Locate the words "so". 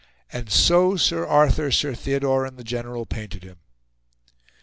0.51-0.95